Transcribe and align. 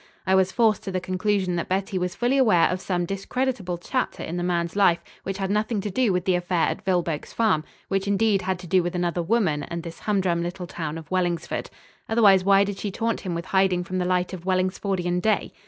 I 0.25 0.33
was 0.33 0.51
forced 0.51 0.81
to 0.85 0.91
the 0.91 0.99
conclusion 0.99 1.57
that 1.57 1.69
Betty 1.69 1.99
was 1.99 2.15
fully 2.15 2.35
aware 2.39 2.67
of 2.71 2.81
some 2.81 3.05
discreditable 3.05 3.77
chapter 3.77 4.23
in 4.23 4.35
the 4.35 4.41
man's 4.41 4.75
life 4.75 4.97
which 5.21 5.37
had 5.37 5.51
nothing 5.51 5.79
to 5.81 5.91
do 5.91 6.11
with 6.11 6.25
the 6.25 6.33
affair 6.33 6.69
at 6.69 6.83
Vilboek's 6.83 7.33
Farm, 7.33 7.63
which, 7.87 8.07
indeed, 8.07 8.41
had 8.41 8.57
to 8.57 8.65
do 8.65 8.81
with 8.81 8.95
another 8.95 9.21
woman 9.21 9.61
and 9.61 9.83
this 9.83 9.99
humdrum 9.99 10.41
little 10.41 10.65
town 10.65 10.97
of 10.97 11.11
Wellingsford. 11.11 11.69
Otherwise 12.09 12.43
why 12.43 12.63
did 12.63 12.79
she 12.79 12.89
taunt 12.89 13.21
him 13.21 13.35
with 13.35 13.45
hiding 13.45 13.83
from 13.83 13.99
the 13.99 14.05
light 14.05 14.33
of 14.33 14.43
Wellingsfordian 14.43 15.19
day? 15.21 15.53